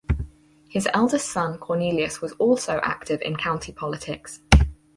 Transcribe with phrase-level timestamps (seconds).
[0.67, 4.39] His eldest son Cornelius was also active in county politics.